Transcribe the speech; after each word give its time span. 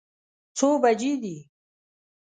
څو 0.57 0.67
بجې 0.83 1.13
دي؟ 1.21 1.35